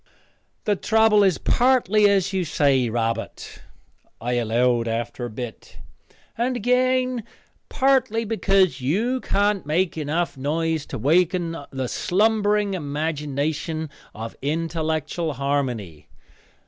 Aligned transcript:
"The 0.63 0.75
trouble 0.75 1.21
is 1.21 1.37
partly 1.37 2.09
as 2.09 2.33
you 2.33 2.43
say, 2.43 2.89
Robert," 2.89 3.61
I 4.19 4.33
allowed 4.33 4.87
after 4.87 5.25
a 5.25 5.29
bit, 5.29 5.77
"and 6.35 6.55
again 6.57 7.23
partly 7.69 8.25
because 8.25 8.81
you 8.81 9.21
can't 9.21 9.63
make 9.63 9.99
enough 9.99 10.35
noise 10.37 10.87
to 10.87 10.95
awaken 10.95 11.55
the 11.69 11.87
slumbering 11.87 12.73
imagination 12.73 13.91
of 14.15 14.35
intellectual 14.41 15.33
Harmony. 15.33 16.07